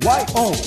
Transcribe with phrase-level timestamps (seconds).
[0.00, 0.64] YONNIRI.com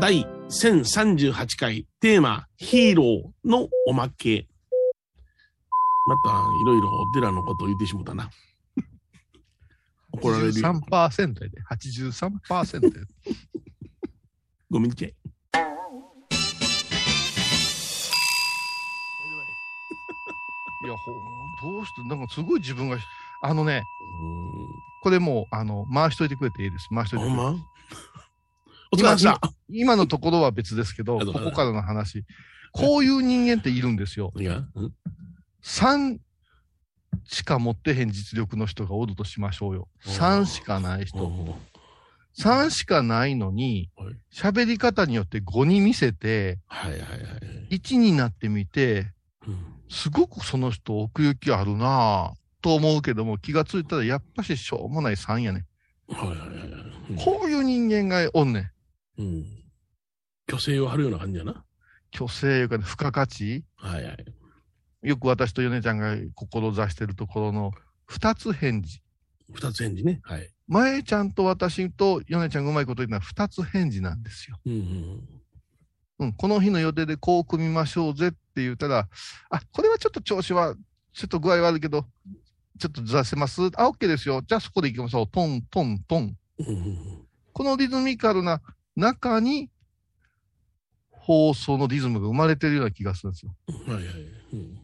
[0.00, 4.48] 第1038回テーマヒーローのおまけ。
[6.06, 6.32] またい
[6.66, 8.28] ろいろお寺のことを言ってしもたな。
[10.12, 10.66] 怒られるよ。
[10.66, 11.62] 83%やで。
[11.70, 13.00] 83%やで。
[14.70, 15.14] ごめんちゃい。
[20.84, 21.12] いや、ほ
[21.62, 22.98] どうして、なんかすごい自分が、
[23.42, 23.82] あのね、
[25.02, 26.88] これもう、あの、回しといてくれていいです。
[26.94, 27.36] 回しといてくれて。
[27.36, 27.56] ま？
[28.92, 29.40] お疲れ様でした。
[29.68, 32.24] 今のところは別ですけど、ここからの話。
[32.72, 34.32] こういう人間っているんですよ。
[34.36, 34.92] いや、うん
[35.62, 36.18] ？3
[37.24, 39.88] しか持ってへん実力の人がおるとしましょうよ。
[40.06, 41.56] おー3しかない人。
[42.38, 47.06] 3しかないのにはい、喋り方によって5に見せて、はいはいは
[47.70, 47.76] い。
[47.76, 49.12] 1になってみて、
[49.46, 55.66] うんすごくその人奥行きあるなぁと思うけども、気がついたらやっぱししょうもない3やね
[56.08, 56.64] はいはいはいは
[57.10, 57.12] い。
[57.12, 57.16] ん。
[57.16, 58.72] こういう人間がおんね
[59.16, 59.22] ん。
[59.22, 59.44] うん。
[60.50, 61.64] 虚勢を張るような感じやな。
[62.12, 64.24] 虚勢いうかね、付加価値はいはい。
[65.02, 67.70] よく私と米ちゃんが志してるところの
[68.06, 69.00] 二つ返事。
[69.52, 70.20] 二つ返事ね。
[70.24, 70.50] はい。
[70.66, 74.58] 前ちゃんと私と米ちゃんがうまいこと言うのは二つ返事なんですよ。
[74.66, 75.43] うんうん。
[76.24, 79.08] うん、この日の予定でこう組みましょうぜって言ったら、
[79.50, 80.74] あ、これはちょっと調子は、
[81.12, 82.06] ちょっと具合悪いけど、
[82.78, 83.62] ちょっとずらせます？
[83.76, 84.42] あ、OK ですよ。
[84.46, 85.26] じゃあそこで行きましょう。
[85.28, 86.36] トン、トン、トン。
[86.58, 86.98] うんうん
[87.52, 88.60] このリズミカルな
[88.96, 89.70] 中に、
[91.10, 93.54] 放送のリズムが生まれてるような気がするんですよ。
[93.68, 93.94] うん。
[93.94, 94.14] はいはい。
[94.54, 94.78] うん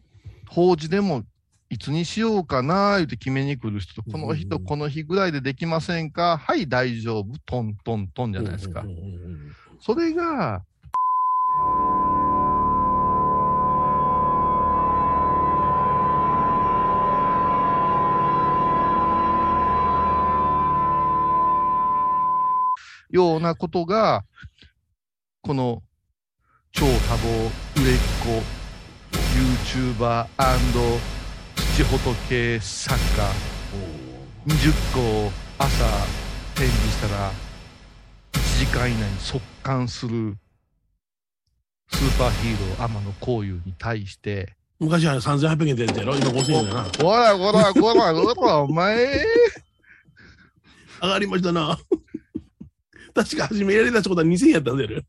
[0.49, 1.23] 法事でも、
[1.69, 6.37] いつにしようかな言って決めに来る人と、この日とうんこの日ぐらいでできませんか？
[6.37, 7.37] はい、大丈夫。
[7.45, 8.87] トントントンじゃないですかうん。
[8.87, 10.63] うんうんそれが、
[23.09, 24.23] ようなことが、
[25.41, 25.83] この
[26.71, 27.49] 超多忙
[27.81, 28.41] 売れっ子
[29.97, 30.27] YouTuber&
[31.77, 33.31] 土仏作家
[34.45, 35.67] 20個朝
[36.55, 37.31] 展示したら
[38.33, 40.37] 1時間以内に速乾する。
[41.91, 46.15] スーパーヒーロー天野幸雄に対して、昔は3800円でやったやろ？
[46.15, 46.83] 今5000円だな。
[46.83, 49.25] こらこらこらこら、お前、
[51.01, 51.77] 上がりましたな。
[53.13, 55.01] 確か初めやりだしたことは2000円やったんだよ。
[55.01, 55.05] ち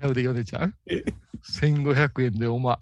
[0.00, 1.04] ゃうで、ヨネちゃんえ
[1.44, 2.78] ？1500円でおま。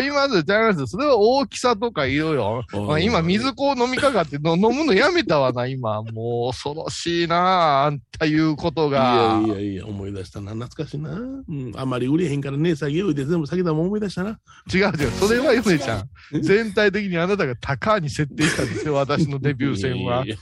[0.00, 0.86] はい、まず、ちゃいます。
[0.86, 2.64] それは大きさとかいろいろ。
[2.86, 6.02] まあ、今、水こう飲みかかっての 飲むのやめたわな、今。
[6.02, 9.40] もう、恐ろしいな、あんたいうこといが。
[9.46, 10.52] やいやいや、思い出したな。
[10.54, 11.10] 懐かしいな。
[11.10, 11.72] うん。
[11.76, 14.38] あんまり売れへんからね、下げようで全部下げたもん思い出したな。
[14.72, 15.10] 違う違う。
[15.12, 16.08] それはヨネちゃん。
[16.34, 20.36] え全体的にあなたが高に設定したんですよ、私のデビュー戦はいやいやいや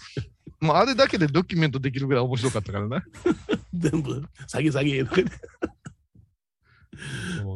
[0.61, 3.05] もうあれだけでドキュメントできるぐらい面白かったからな。
[3.75, 5.05] 全部下げ下げ。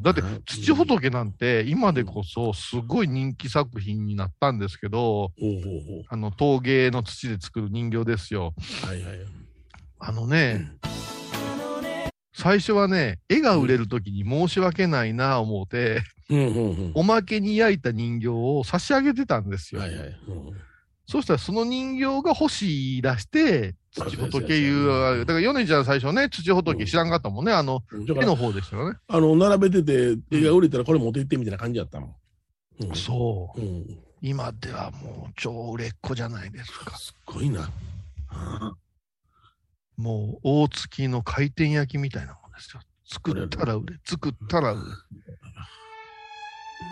[0.03, 8.55] だって、土仏なんて今でこそすごい人気作品になったんですけど、ほうほうほあの陶芸の土で作る人形ですよ。
[8.85, 8.87] う。
[8.87, 9.19] はいはい。
[10.01, 10.73] あのね、
[12.33, 16.03] 最初はね、絵が売れるときに申し訳ないな思うて。
[16.95, 19.81] おまけに焼いた人形を差し上げてたんですよ。
[19.81, 20.17] はいはい。
[21.09, 28.99] うんそしたらその人形が欲しい出して、土仏いう、うんだから米ちゃん最初ね、土仏知らんかったもんね、あの、の方でしたよね。
[29.09, 32.15] あの、並べてて、絵が売れたらこれ持って行ってみたいな感じやったもん。
[32.81, 33.61] うんそう。
[33.61, 33.99] うん。
[34.21, 36.97] 今ではもう超売れっ子じゃないですか。
[36.99, 37.71] すごいな。
[38.29, 38.75] あ
[39.97, 42.81] もう大月の回転焼きみたいなもんですよ。
[43.07, 44.83] 作ったら売れ、作ったら売れ。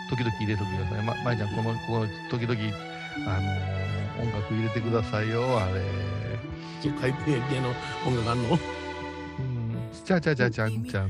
[0.09, 1.03] 時々入れときください。
[1.03, 2.59] ま、まいちゃん、この、この、時々、
[3.25, 3.87] あのー
[4.19, 5.81] 音楽入れてくださいよ、あれ。
[6.81, 7.69] そう回転焼き屋の
[8.07, 8.49] 音楽あんの？
[8.49, 8.57] うん。
[10.03, 11.09] ちゃちゃちゃちゃんちゃん、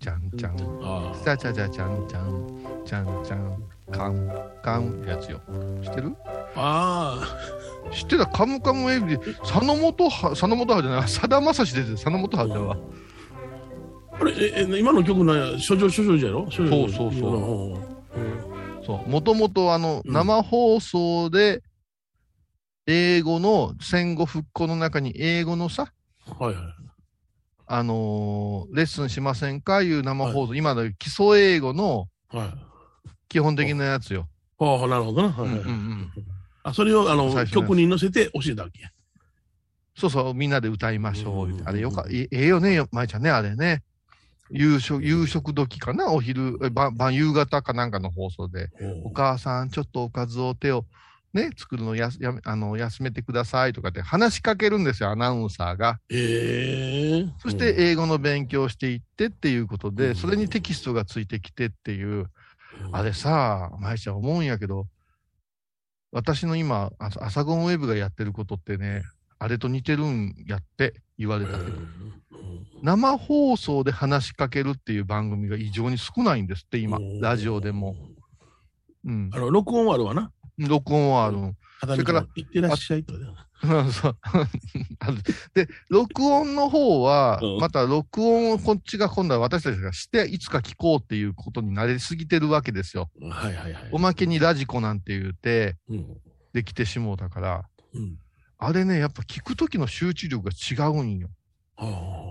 [0.00, 0.56] ちゃんちゃん。
[0.82, 4.28] あちゃちゃちゃちゃんちゃん、ちゃんちゃん、カン、
[4.60, 5.40] カンやつよ。
[5.84, 6.16] 知ってる？
[6.56, 7.22] あ。
[7.22, 12.76] あ知ってたカムカムエビで、佐野元は、佐野元はじゃない、さだまさし出てる佐野元はじゃわ。
[14.12, 14.16] あ。
[14.20, 16.50] あれ、え、え今の曲なんや、処女処女じゃろ？
[16.50, 17.97] そうそうそう
[18.88, 19.08] そう。
[19.08, 21.62] もともとあの、うん生放送で、
[22.86, 25.92] 英語の戦後復興の中に英語のさ、
[26.38, 26.64] はいはい。
[27.66, 29.82] あのーレッスンしませんか？
[29.82, 32.48] いう生放送、今の基礎英語のはい。
[33.28, 34.26] 基本的なやつよ。
[34.58, 35.28] ああ、なるほどな。
[35.28, 36.12] はいはいうんうんうん
[36.62, 38.88] あ、それを、あの、最初のやつ曲に乗せて教えたわけや。
[39.96, 41.48] そうそう、みんなで歌いましょう。
[41.48, 43.82] うんあれよか、えええよね、よ舞ちゃんね、あれね。
[44.50, 46.12] 夕食、夕食時かな？
[46.12, 48.70] お昼、え晩、晩夕方かなんかの放送で、
[49.04, 50.84] お母さん、ちょっとおかずを手を、
[51.34, 56.00] ね、作るのやすやめあの休めてくださいとかって話しかけるんですよ、アナウンサーが。
[56.10, 60.14] ええそして英語の勉強をしていってっていうことで、うん。
[60.14, 62.26] それにテキストがついてきてっていう、うん。
[62.92, 64.86] あれさ、舞ちゃん思うんやけど、
[66.10, 69.02] 私の今、あ朝ゴンウェブがやってることってね、
[69.38, 71.78] あれと似てるんやって言われたけど、
[72.82, 77.96] 生放送で話しかけるっていう番組が異常に少ないんですって、今、ラジオでも。。
[79.04, 79.38] うんあ。
[79.38, 80.30] の、録音はあるわな。
[80.58, 81.36] 録音はある。
[81.80, 83.14] それから、行ってらっしゃいと
[85.54, 93.10] で、録音の方はうん、また録音をこっちが今度は私たちがして、いつか聞こうっていうことに慣れすぎてるわけですよ。
[93.20, 93.88] はいはいはい。
[93.90, 96.06] おまけにラジコなんて言うて、うん。
[96.52, 98.16] できてしもうだから、うん。
[98.58, 101.28] あれね、やっぱ聞くときの集中力が違うんよ。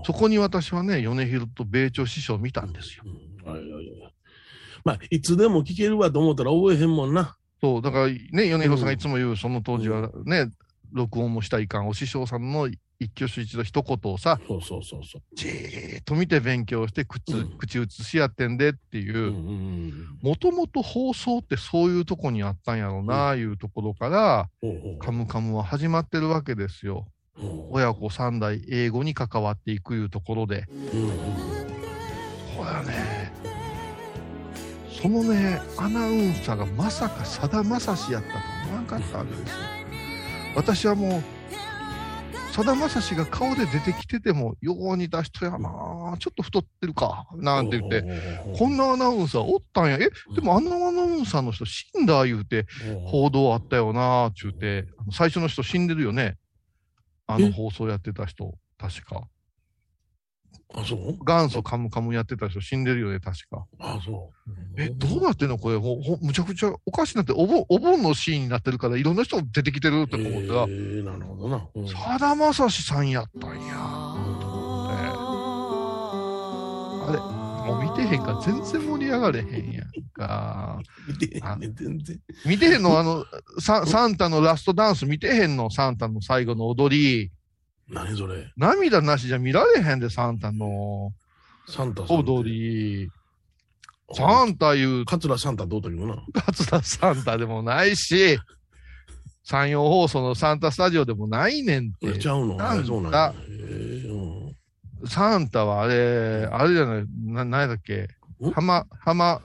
[0.06, 3.04] そこに私はね、米広と米朝師匠を見たんですよ。
[4.84, 7.38] まあ、いつでも聞けるわと思ったら覚えへんもんな。
[7.62, 10.52] そう、だからね、米広さんがいつも言う、その当時はね、
[10.92, 15.22] 録音もしたらいかん、お師匠さんの一挙手一度一言をさ、そうそうそうそう。
[15.36, 19.32] じーっと見て勉強して口、うん口移しやってんでっていう
[20.22, 25.00] もともと放送ってそういうとこにあったんやろうな、いうところから、うん。
[25.00, 27.06] カムカムは始まってるわけですよ。
[27.40, 30.66] うん親子三代英語に関わっていくいうところで。
[30.94, 31.58] うんうん
[32.58, 33.32] ほらね、
[35.00, 38.36] そのね、アナウンサーがまさかさだまさしやったと
[38.66, 39.56] 思わなかったわけですよ。
[40.56, 41.24] 私はもう、
[42.57, 46.15] さだまさしが顔で出てきてても、よう似た人やな。
[46.18, 48.04] ちょっと太ってるか、なんて言って、
[48.57, 49.98] こんなアナウンサーおったんや。
[49.98, 52.65] え、でもあのアナウンサーの人死んだ言うて、
[53.06, 54.31] 報道あったよな。
[54.33, 56.36] ちゅうて、最初の人死んでるよね。
[57.27, 57.51] あのえ？
[57.51, 59.27] 放送やってた人、確か。
[60.74, 61.18] あ、そう？
[61.26, 63.66] 元祖カムカムやってた人死んでるよね、確か。
[63.80, 64.32] あ、そ
[64.78, 64.82] う。
[64.82, 71.66] え、どうなってんのこれ、ほ、ほ、むちゃくちゃおかしいなって、お盆、お盆のシーンになってるから、いろんな人出てきてるって思ったら、えーなるほどな。
[71.74, 74.98] うんさだまさしさんやったんや、と思って。
[77.10, 77.20] あれ、
[77.74, 80.80] もう見てへんから全然盛り上がれへんやんか。
[81.08, 82.20] 見てへんね全然。
[82.46, 83.26] 見てへんのあの、
[83.60, 87.32] ササンタのラストダンス見てへんのサンタの最後の踊り。
[87.89, 88.51] 何それ？
[88.57, 91.12] 涙なしじゃ見られへんで、サンタの。
[91.69, 92.18] サンタさん。
[92.18, 93.10] 踊り。
[94.13, 95.06] サンタいう。
[95.06, 96.18] 桂サンタどうだけどな。
[96.34, 98.38] 桂サンタでもないし、
[99.44, 102.28] 山陽放送のサンタスタジオでもないねんってえち。
[102.28, 102.56] ゃうの？
[102.56, 103.34] なんそうなんや。
[103.38, 105.07] へえうん。
[105.07, 108.10] サンタはあれ、あれじゃない、な、何だっけ？
[108.42, 108.51] ん？
[108.51, 109.42] 浜、浜、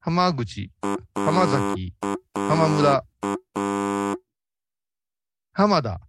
[0.00, 0.70] 浜口、
[1.14, 1.94] 浜崎、
[2.34, 3.04] 浜村、
[5.52, 6.00] 浜田、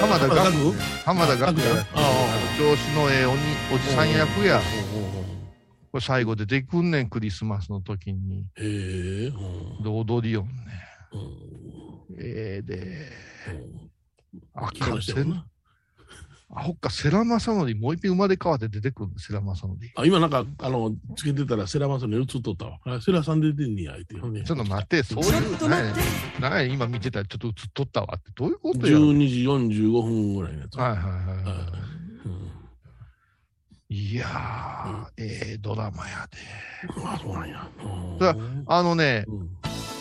[0.00, 0.72] 浜田学学
[1.04, 1.86] 浜田学や。
[1.94, 3.38] あ調子のええおに、
[3.74, 4.58] おじさん役や。
[4.58, 4.60] あ。
[5.92, 8.46] これ最後出てくんねん、クリスマスの時に。
[8.56, 9.32] へえ。
[9.84, 10.52] 踊りよんね。
[11.12, 13.12] うんええで、
[14.54, 15.44] あうんかんせん。
[16.50, 19.76] あ、ほっか、世良正則、もう一遍生まれ変わって出てくる世良正則。
[19.96, 22.78] あ今なんか、あの、つけてたらセラマソに映っとったわ。
[22.86, 24.14] あセラさん出てんねや、言って。
[24.44, 25.94] ちょっと待って、そういう、何や
[26.40, 30.78] 何や今見てたらちょっと映っとったわって、どういうことや12時45分ぐらいのやつ。
[30.78, 31.72] はいはいはいはいは
[32.24, 32.50] うん
[33.90, 34.10] い。
[34.10, 36.38] いやー、ええドラマやで。
[37.04, 37.68] あ、そうなんや。
[37.82, 38.36] うんだ
[38.66, 39.48] あのね、うん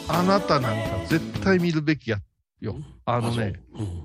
[0.10, 2.22] あなたなんか絶対見るべきや
[2.62, 2.77] よ。
[3.04, 4.04] あのね、うん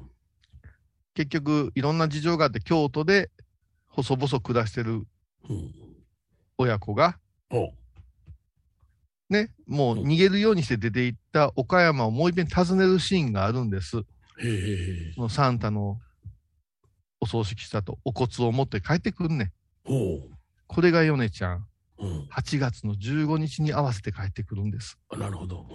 [1.14, 3.30] 結局いろんな事情があって京都で
[3.88, 5.02] 細々暮らしてる
[5.48, 5.74] うん
[6.58, 7.18] 親子が、
[9.28, 14.02] ね、もう逃げるようにして出て行った岡山をもう一遍訪ねるシーンがあるんです。
[15.14, 15.98] そのサンタの
[17.20, 19.52] お葬式したとお骨を持って帰ってくんね。
[20.66, 21.66] これがヨネちゃん、
[21.98, 22.20] うん。
[22.30, 24.98] 8月の15日に合わせて帰ってくるんです。
[25.08, 25.66] あなるほど。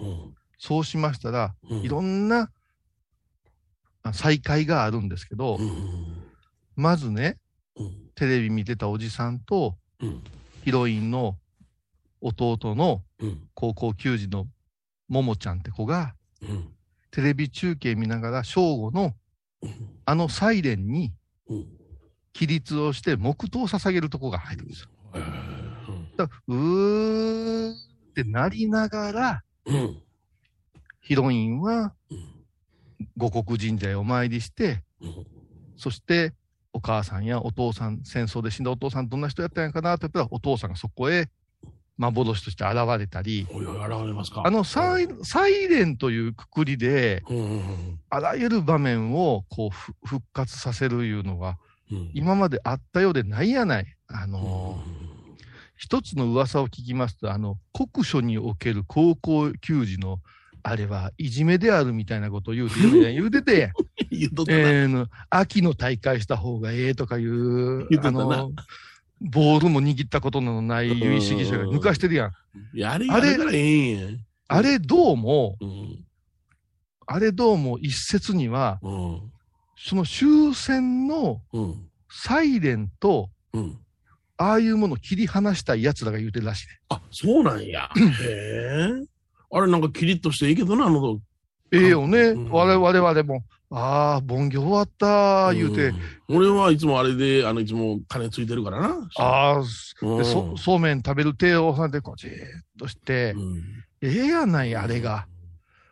[0.58, 1.78] そうしましたら、うん。
[1.80, 2.50] いろんなあ
[4.12, 6.24] 再会があるんですけど、うん。
[6.76, 7.38] まずね、
[7.76, 8.10] うん。
[8.14, 10.22] テレビ見てたおじさんと、うん。
[10.64, 11.36] ヒロインの
[12.20, 13.48] 弟のうん。
[13.54, 14.46] 高校球児の
[15.08, 16.68] ももちゃんって子が、うん。
[17.10, 19.14] テレビ中継見ながら正午の
[19.62, 19.72] うん。
[20.04, 21.12] あのサイレンに
[21.48, 21.66] うん。
[22.32, 24.88] 起立をして黙祷を捧げるとこが入るんですよ。
[26.46, 30.02] うーってなりながら、うん。
[31.00, 32.37] ヒロインはうん。
[33.16, 35.26] 五穀神社へお参りして、うん。
[35.76, 36.32] そして
[36.72, 41.28] お母さんやお父さん、戦争で死んだお父さんどんな人やったんやかなって言ったら、お父さんがそこへ
[41.96, 44.42] 幻として現れたり、おいおい、現れますか。
[44.44, 47.36] あのサイサイレンというくくりで、うん。
[47.36, 48.00] うん。
[48.10, 51.58] あらゆる場面をこうふ復活させるいうのが、
[51.90, 53.86] うん今まであったようでないやない。
[54.08, 55.08] あのー
[55.78, 60.20] 一つの噂を聞きますと、あの、国書における高校球児の、
[60.70, 62.74] あれはいじめであるみたいなことを言うて、
[63.12, 63.72] 言うてて、
[64.10, 64.58] 言うとったな。
[64.58, 68.52] えーの秋の大会した方がええとかいう、あの、
[69.20, 72.32] ボールも握ったことのない有識者が抜かしてるやん。
[72.76, 74.18] いや、あれ、あれあれからええんや。
[74.48, 76.04] あれどうも、うん。
[77.06, 79.20] あれどうも一説には、うん。
[79.76, 81.84] その終戦のうん。
[82.10, 83.78] サイレンと、うん。
[84.36, 86.78] ああいうものを切り離したい奴らが言うてるらしいね。
[86.90, 87.90] あ、そうなんや。
[87.96, 89.17] へえ。
[89.50, 91.18] あれなんかキリッとしていいけどな、あの、
[91.72, 92.18] ええよね。
[92.20, 95.96] うん我々も、ああ、盆行終わった、言うて、ん
[96.28, 99.08] 俺はいつもあれで、あの、いつも金ついてるからな。
[99.16, 99.60] ああ、う
[100.14, 102.34] んでそそうめん食べる手を挟んで、こうじーっ
[102.78, 103.62] として、うん
[104.00, 105.26] ええやない、あれが。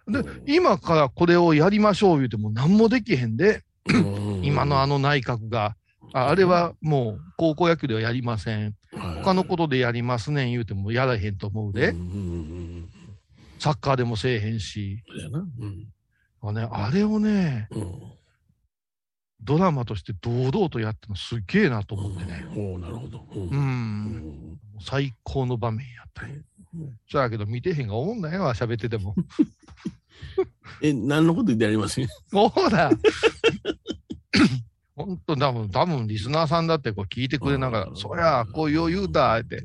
[0.08, 3.92] でうん、今からこれをやりましょう言うても何もできへんで、う
[4.40, 5.76] ん今のあの内閣が。
[6.12, 8.74] ああれはもう高校野球ではやりません。
[9.22, 11.88] 他のことでやりますねん言うてもやらへんと思うで。
[11.88, 12.88] うん
[13.66, 15.02] サッカーでもせえへんし。
[15.08, 15.38] そうやな。
[15.40, 15.86] うん
[16.42, 17.84] あね、あれをね、うん
[19.42, 22.46] ドラマとして堂々とやったのすっげえなと思ってね。
[22.56, 23.26] おおなるほど。
[23.34, 23.48] うんう。
[23.50, 23.64] うん
[24.54, 26.40] ん最高の場面やったね
[26.74, 26.98] うん。
[27.10, 29.14] そやけど見てへんが思んないわ、喋ってても。
[30.80, 32.00] え、何のこと言ってやります？
[32.32, 32.90] ほら。
[34.96, 39.62] ほんと、多分、多分リスナーさんだってこう聞いてくれながら、そりゃ、こうよう言うた、って。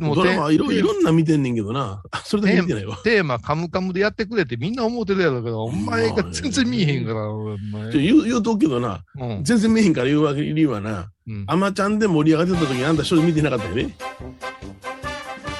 [0.00, 2.02] もうドラマいろテいろんな見てんねんけどな。
[2.24, 2.96] それだけ見てないわ。
[3.04, 7.92] テーマ、カムカムでやってくれってみんな思ってるやろうけど、お前が全然見えへんから、お前。
[7.92, 9.44] 言う言うとくけどな、うん。
[9.44, 11.44] 全然見えへんから言うわけ理由はな、うん。
[11.46, 13.94] アマちゃんで盛り上がってた時にあんた一人見てなかったよね。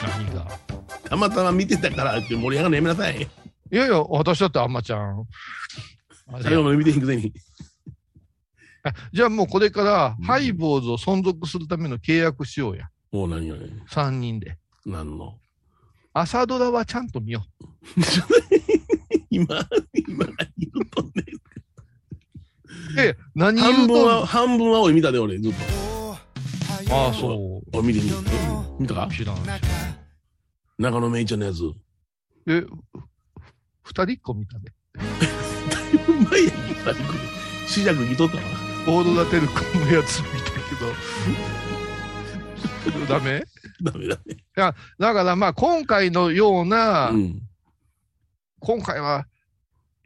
[0.02, 0.46] 何が？
[1.08, 3.28] たまたま見てたからって盛り上がるのやめなさい。
[3.70, 5.24] いやいや、私だってあんまちゃん。
[6.32, 7.32] あ 最後まで見てへんくせに。
[8.84, 12.88] あじゃあもうこれからうん、ハイボーズを存続するための契約しようや。
[13.12, 14.58] もう何よね？3人で。
[14.84, 15.38] 何の？
[16.12, 17.44] 朝ドラはちゃんと見よ
[19.30, 19.46] 今、
[19.94, 21.10] 今言うとね。
[22.96, 23.00] う。
[23.00, 25.58] え、何言う半分は、と半分は俺見たで俺ずっと。
[26.90, 28.16] ああ、そお見てみて。
[28.78, 28.94] 見た？
[28.94, 29.14] かう。
[29.14, 29.36] 知らん。
[30.78, 31.62] 中野めいちゃんのやつ。
[31.62, 31.74] う
[32.46, 32.64] え、
[33.82, 34.74] 二人っ子見たね。
[36.30, 36.94] まいやん、今。
[37.66, 38.42] 試着着とったわ。
[38.88, 41.67] オーロラテルコのやつ見たけど。
[43.08, 43.42] ダメ？
[43.82, 44.36] ダメだね。
[44.98, 47.40] だからまあ今回のような、うん。
[48.60, 49.26] 今回は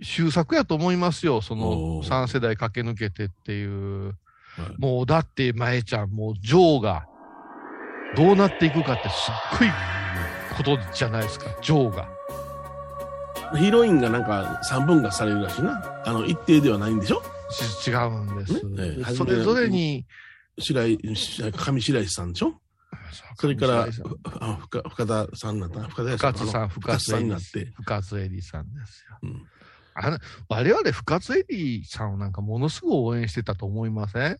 [0.05, 1.41] 終作やと思いますよ。
[1.41, 4.07] そおのー3世代駆け抜けてっていう。
[4.09, 4.15] はい
[4.77, 7.07] もうだって前ちゃん、もうジョーが
[8.15, 9.69] どうなっていくかってすっごい
[10.55, 11.47] ことじゃないですか。
[11.63, 12.07] ジョーが。
[13.57, 16.03] ヒロインがなんか3分割されるらしいな。
[16.05, 17.23] あの、一定ではないんでしょ？
[17.51, 18.53] し違うんです。
[18.67, 20.05] ねえそれぞれに、
[20.59, 22.61] 白井、上白石さんでしょ？
[23.37, 23.87] それから、
[24.41, 25.81] あ深深田さんになった。
[25.89, 27.73] 深田深津さん、深深津さんになっ里て。
[27.75, 29.19] 深津絵里さんですよ。
[29.23, 29.47] うん
[29.95, 34.39] あの我々、深津絵里さんをなんかものすごい応援してたと思いません？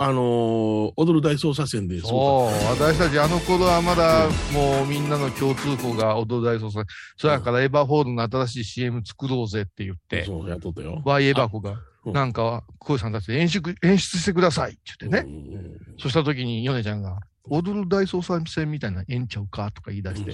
[0.00, 6.84] あのー踊る大捜査線で、そう、私たちあの頃はまだもうみんなの共通項が踊る大捜査。
[7.16, 11.02] そやからエヴァホールの新しい CM 作ろうぜって言って、そう、やっとったよ。
[11.04, 11.70] ワイエバコが、
[12.04, 15.30] うんなんか、小井さんたちで演出、演出してくださいって言ってね。
[15.30, 15.60] ね。
[15.98, 17.18] そした時に、ヨネちゃんが、
[17.50, 20.32] 踊る大捜査線みたいなえんちゃうかとか言い出して、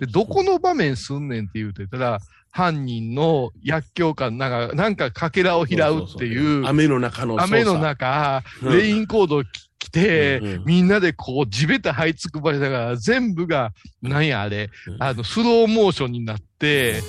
[0.00, 7.44] で、どこの場面すんねんって言うてたら、犯人の薬莢かなんか、なんかかけらを拾うっていう、雨の中の捜査。
[7.44, 8.78] 雨の中、うん。
[8.78, 9.44] レインコードを
[9.78, 10.64] 着て、うんうん。
[10.66, 15.02] みんなでこう地べた這いつくばりながら、全部が、なんやあれ、うん。
[15.02, 17.00] あの、スローモーションになって、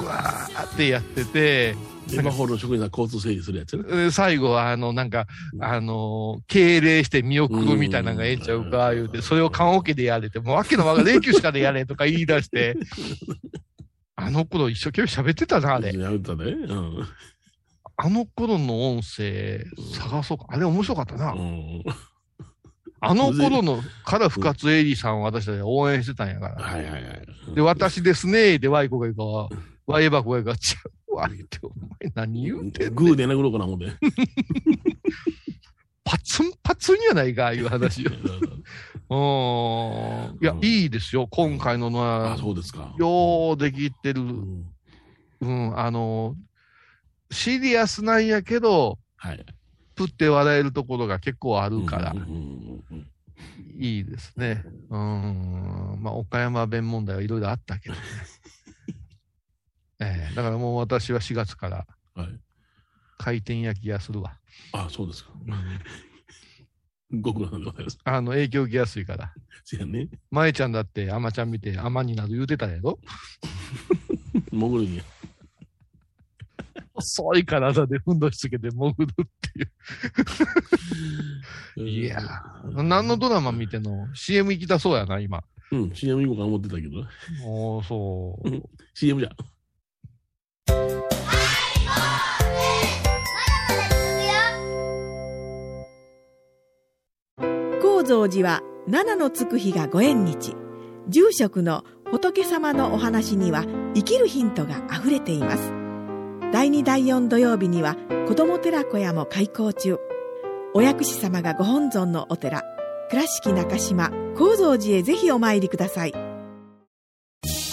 [0.00, 1.76] うわーってやってて、
[2.16, 3.82] エヴァホールの職員が交通整理するやつね。
[3.84, 12.76] で最後は、あの、なんか、うんあの、敬礼して見送るみたいなのがええんちゃうか、言うて、それを棺桶でやれて、もうわけのわからん、霊柩車でやれとか言い出して、
[14.16, 15.92] あの頃一生懸命喋ってたな、あれ。
[15.92, 16.44] やめたね。
[16.44, 17.06] うん。
[17.96, 20.46] あの頃の音声、探そうか。
[20.48, 21.32] あれ面白かったな。
[21.32, 21.82] うん
[23.02, 26.62] あの頃のから深津絵里さんを私たちは応援してたんやから。
[26.62, 27.54] はいはいはい。
[27.54, 29.22] で、私ですねで、ワイコが言うか
[29.54, 30.60] ら、ワイエバコが言うか
[31.14, 33.86] わ、って、お前何言うてんねんグーで殴ろうかな思って。
[36.04, 38.10] パツンパツンやないか、いう話よ。
[39.10, 39.14] う
[40.34, 40.38] ん。
[40.42, 41.28] いやう、んいいですよ。
[41.30, 42.94] 今回ののあ、は、そうですか。
[42.98, 44.22] ようできてる。
[44.22, 44.66] うん
[45.40, 46.36] うん、あの、
[47.30, 49.44] シリアスなんやけど、はい。
[49.94, 53.06] プって笑えるところが結構あるからうん、うんうんうん
[53.78, 54.62] いいですね。
[54.90, 55.98] うん。
[56.00, 58.00] まあ、岡山弁問題はいろいろあったけどね。
[60.00, 62.40] ええだからもう私は4月から、はい。
[63.18, 64.38] 回転焼き屋するわ。
[64.72, 65.30] あそうですか。
[67.12, 67.98] ご苦労さんでございます。
[68.04, 69.32] あの、影響受けやすいから。
[69.64, 70.08] せやね。
[70.30, 72.98] 舞ちゃんだって、アマちゃん見て、アマになる言うてたやろ
[74.50, 75.02] 潜るんや。
[76.94, 79.26] 細い体でふんどしつけて潜るっ
[81.76, 81.88] ていう。
[81.88, 85.42] いやー、何のドラマ見てんの ?CM 行きたそうやな、今。
[85.72, 87.06] うん、CM 行こうか思ってたけど。
[87.44, 88.62] おー、そう。
[88.94, 89.30] CM じゃ。
[97.82, 100.54] 高蔵寺は七のつく日がご縁日。
[101.08, 105.72] 住職の仏様のお話には生きるヒントがあふれています。
[106.52, 109.98] 第2第4土曜日には子ども寺小屋も開校中。
[110.74, 112.62] お薬師様がご本尊のお寺
[113.10, 116.12] 倉敷中島・高蔵寺へぜひお参りください。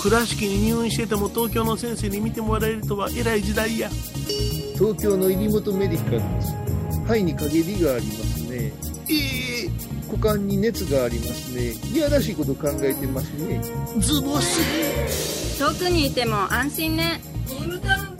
[0.01, 3.89] 倉敷に入院してても東京の先生に見てもらえるとは偉い時代や。
[4.77, 6.53] 東京の入本メディカルです。
[7.05, 8.71] 肺に陰りがありますね。
[9.09, 9.69] ええ
[10.07, 11.71] 股間に熱がありますね。
[11.91, 13.61] いやらしいこと考えてますね。
[13.97, 15.57] ズボス。
[15.59, 17.21] 遠くにいても安心ね。
[17.49, 18.16] 横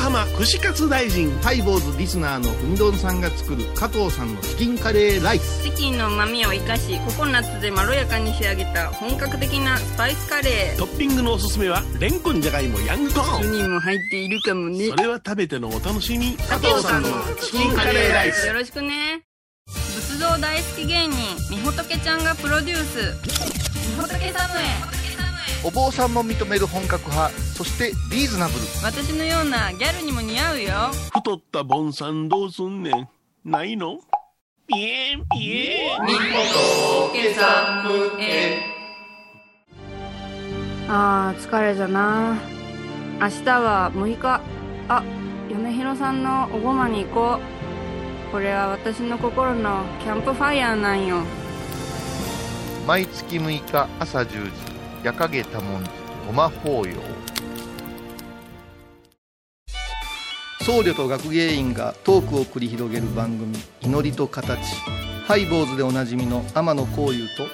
[0.00, 1.30] 浜串カツ大臣。
[1.42, 13.40] ハイボーズリスナーのうみどんさんが作る加藤さんのチキンカレーライスチキンの旨味を生かしココナッツでまろやかに仕上げた本格的なスパイスカレートッピングのおすすめは、レンコンじゃがいもヤングコーン。
[13.42, 16.36] 1人も入っているかもねそれは食べてのお楽しみ。
[16.36, 17.08] 加藤さんの
[17.40, 18.46] チキンカレーライス。
[18.46, 19.22] よろしくね
[19.66, 21.16] 仏像大好き芸人
[21.50, 23.14] みほとけちゃんがプロデュース
[23.90, 24.99] みほとけサムへ
[25.62, 28.60] お坊さんも認める本格派そしてリーズナブル。
[28.82, 30.72] 私のようなギャルにも似合うよ。
[31.12, 33.08] 太ったボンさんどうすんねん。
[33.44, 33.98] ないの？
[34.66, 36.00] ピエンピエン。
[40.88, 42.38] あー疲れじゃな。
[43.20, 44.40] 明日は6日。
[44.88, 45.04] あ
[45.50, 48.32] 嫁ひろさんのおごまに行こう。
[48.32, 51.22] これは私の心のキャンプファイヤーなんよ。
[52.86, 54.50] 毎月6日朝10時、
[55.02, 55.90] 夜影多文字、
[56.26, 56.94] ごま法要。
[60.60, 64.60] 僧侶と学芸員がトークを繰り広げる番組「祈りと形」
[65.26, 67.46] ハイボーズでおなじみの天野幸雄と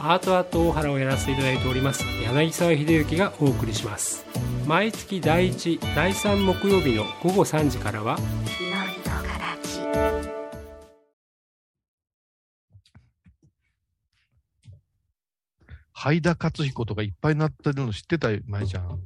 [0.00, 4.26] アートアート大原をやらせていただいております柳沢秀幸がお送りします
[4.66, 8.18] 毎月第1第3木曜日の午後3時からは
[16.00, 19.00] 灰田勝彦とかいっぱいなってるの知ってたよ、舞ちゃん。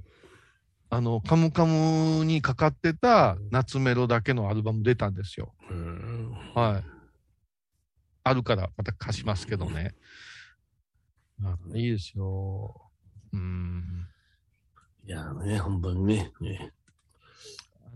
[0.91, 5.55] あの、カムカムにかかってた夏メロだけのアルバム出たんですよ。
[5.71, 6.85] うんはい。
[8.25, 9.95] あるからまた貸しますけどね。
[11.43, 12.91] あいいですよ。
[13.33, 14.07] うん。
[15.07, 16.31] いやね、本当にね。
[16.43, 16.73] ね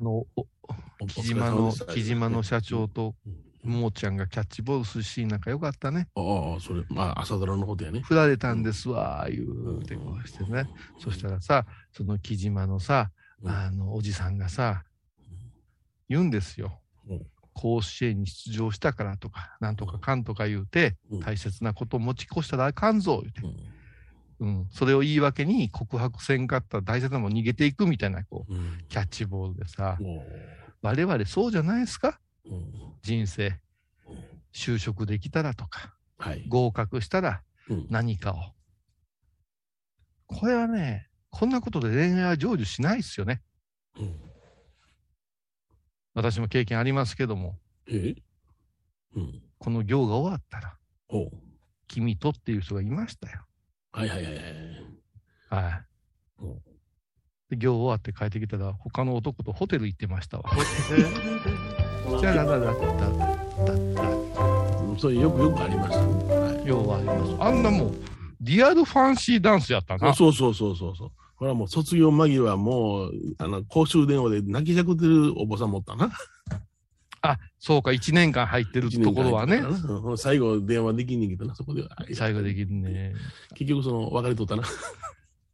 [0.00, 0.26] あの、
[1.06, 3.14] 木島の、木島の社長と、
[3.66, 6.08] もーちゃんがキャッチボールするシーンなんかよかったね。
[6.14, 8.00] ああ、それ、まあ、朝ドラのことやね。
[8.00, 10.68] 振られたんですわ、言うてこうしてね。
[10.98, 13.10] そしたらさ、その木島のさ、
[13.42, 14.84] うんあの、おじさんがさ、
[16.08, 17.26] 言うんですようん。
[17.52, 23.40] 甲子園に出場したからとか、なんとかかんとか言うて、うん大切なことを持ち越したらあかんぞ、言うて。
[23.42, 23.56] うん
[24.38, 24.68] うん。
[24.70, 30.22] それを言い訳に告白せんかったら大切なもん逃げていくみたいな、こう、うんキャッチボールでさ、も
[30.82, 32.20] 我々そうじゃないですか？
[33.02, 33.60] 人生。
[34.52, 36.44] 就職できたらとか、はい。
[36.48, 38.36] 合格したらうん何かを。
[40.26, 43.42] これはね、こんなことで恋愛は成就しないですよね。
[43.98, 44.20] うん
[46.14, 48.14] 私も経験ありますけども、え？
[49.14, 49.42] うん。
[49.58, 50.78] この行が終わったら。
[51.88, 53.44] 君とっていう人がいましたよ。
[53.92, 54.44] はいはいはいはい。
[55.50, 55.84] は
[56.40, 56.62] いうん。
[57.50, 60.50] で、行終わって帰ってきたら、他の男とホテル行ってましたわ。
[62.20, 62.74] じゃららら
[64.98, 65.98] そういうよくよくあります。
[65.98, 67.36] はいようあります。
[67.38, 67.94] あんなもう、
[68.40, 70.14] リアルファンシーダンスやったな。
[70.14, 71.10] そうそうそうそうそう。
[71.36, 76.10] これはもう卒業間際もう、あの、公衆電話で泣きじゃくってるお坊さんもおったな。
[77.22, 79.62] あ、そうか、1年間入ってるところはね
[80.16, 81.88] 最後電話できんねんけどな、そこでは。
[82.14, 83.14] 最後できるね。
[83.54, 84.62] 結局その、別れとったな。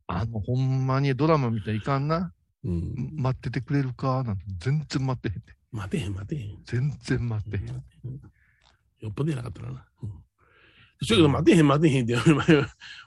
[0.07, 2.33] あの、ほんまにドラマ見たらいかんな。
[2.65, 3.11] うん。
[3.17, 5.41] 待っててくれるかなんて全然待ってへんで。
[5.73, 6.59] 待てへん待てへん。
[6.65, 7.67] 全然待ってへん。
[7.67, 7.75] よ
[9.11, 9.85] っぽどやなかったらな。
[10.03, 10.11] うん。
[11.03, 12.17] そやけど、待てへん待てへんって、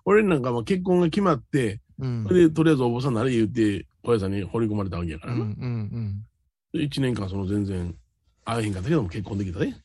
[0.03, 2.23] 俺なんかも結婚が決まって、うん。
[2.25, 5.51] でとりあえずお坊さんなれ言って、おやさんに掘り込まれたわけやかうんうらな。
[5.51, 6.25] ん
[6.73, 7.95] で一年間その全然
[8.43, 9.77] 会えへんかったけども結婚できたね。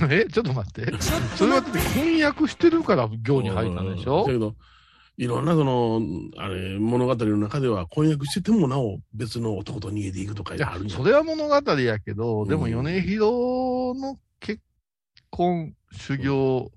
[0.00, 0.12] うん。
[0.12, 0.92] え、ちょっと待って。
[1.36, 4.24] それはだって婚約してるから行に入ったんでしょ？
[4.26, 4.56] だけど、
[5.16, 6.00] いろんなその、
[6.38, 14.60] あれ、物語の中では婚約しててもなお別の男と逃げていくとかいやそれは物語やけど、でもうん米広の結
[15.30, 16.72] 婚、修行、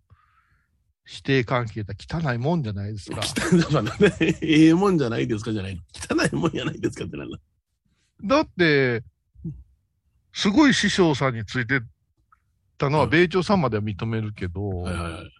[1.09, 3.21] 指定関係って汚いもんじゃないですか。
[3.21, 3.91] 汚いそうだね。
[4.41, 5.81] ええもんじゃないですかじゃないの。
[5.93, 7.39] 汚いもんじゃないですかってなんだ。
[8.23, 9.03] だって、
[10.33, 11.81] すごい師匠さんについて
[12.77, 15.31] たのは、うん米朝さんまでは認めるけど、はいはいはい。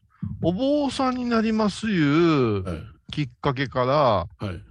[0.42, 2.84] お坊さんになりますいうはい。
[3.12, 4.62] きっかけから、はい。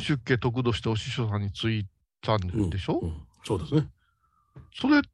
[0.00, 1.86] 出家得度してお師匠さんについ
[2.20, 3.88] たんでしょ、うん、そうですね。
[4.72, 5.08] それって。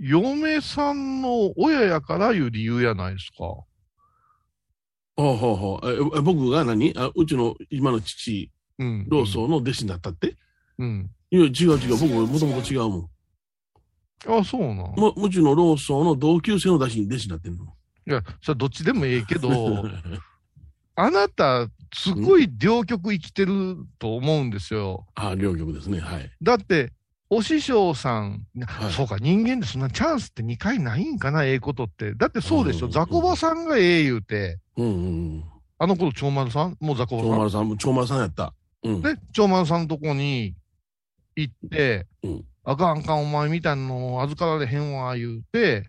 [0.00, 3.38] 嫁さんの親やからいう理由やないですか？
[3.38, 3.66] ほ
[5.16, 5.90] うほうほう。
[5.90, 6.92] ええ僕が何？
[6.96, 9.06] あうちの今の父、うん。
[9.08, 10.36] 老僧の弟子になったって、
[10.78, 11.10] うん。
[11.30, 11.96] いや、違う違う。
[11.96, 13.08] 僕もともと違うもん。
[14.26, 14.76] あ、そうなん。
[14.76, 17.64] もうちの老僧の同級生の弟子に弟子になってんの。
[17.64, 19.50] いや、それはどっちでもええけど、
[20.94, 25.06] あなた、すごい両極生きてると思うんですよ。
[25.14, 26.00] あ両局ですね。
[26.00, 26.30] はい。
[26.42, 26.92] だって、
[27.28, 32.14] お師匠さん、はいそうか、人間でそんなチャンスって2回ないんかな、ええことって。
[32.14, 35.44] だってそうでしょ、うんザコバさんがええ言うて、うんうんうん。
[35.78, 36.76] あの頃長丸さん？
[36.80, 37.30] もうザコバさん？
[37.32, 38.54] 長丸さんも、長丸さんやった。
[38.82, 39.02] うん。
[39.02, 40.54] で、長丸さんのとこに
[41.34, 45.88] 行って、うんあかんあかん、お前みたいなの預かられへんわ、言うて、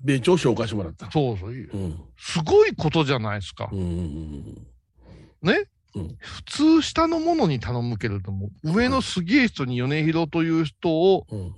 [0.00, 1.10] 米朝紹介してもらった。
[1.10, 2.00] そうそう、うん。
[2.16, 3.68] すごいことじゃないですか。
[3.72, 4.66] うんうんうん
[5.42, 5.64] ね、
[5.96, 11.54] うん普通下の者に頼むけれども、上のすげえ人に米広という人をうん。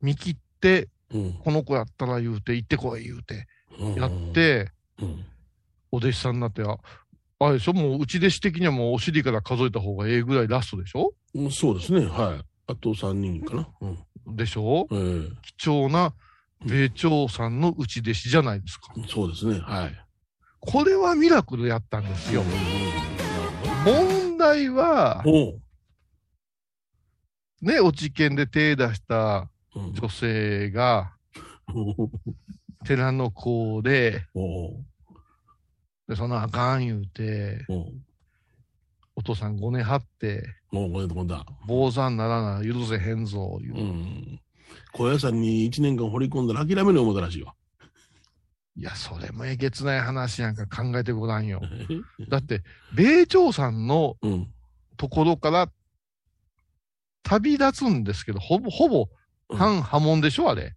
[0.00, 1.32] 見切って、うん。
[1.44, 3.46] この子やったら言うて、行ってこい言うて、
[3.78, 3.94] うん。
[3.96, 5.26] やって、うん。
[5.92, 6.78] お弟子さんになって、あ
[7.38, 7.74] あれでしょ？
[7.74, 11.12] もう、内弟子的にはもうお尻から数えた方がええぐらいラストでしょ？
[11.34, 11.50] うん。
[11.50, 12.06] そうですね。
[12.06, 12.44] はい。
[12.68, 13.68] あと3人かな。
[13.80, 13.86] う
[14.32, 14.36] ん。
[14.36, 14.86] でしょ？
[14.92, 16.14] ええ貴重な
[16.64, 18.92] 米朝さんの内弟子じゃないですか。
[19.08, 19.58] そうですね。
[19.60, 20.06] はい。
[20.60, 22.42] これはミラクルやったんですよ。
[23.84, 25.60] 問題は、おう。
[27.62, 31.14] ね、落ち研で手出したうん女性が、
[32.84, 34.86] 寺の子で、おう。
[36.08, 37.92] でそのあかん言うて、おう。
[39.16, 41.44] お父さん5年張って、もうこれとこだ。
[41.66, 43.78] 坊さんならな許せへんぞ、言う。
[43.78, 44.40] うん。
[44.92, 47.54] 小屋さんに1年間掘り込んだら諦める思ったらしいわ。
[48.76, 51.60] いや、それもえげつない話やんか考えてごらんよ。
[52.28, 52.62] だって、
[52.94, 54.52] 米朝さんのうん。
[54.96, 55.70] ところから
[57.22, 59.08] 旅立つんですけど、ほぼ、ほぼ、
[59.48, 60.74] 半波紋でしょ、あれ。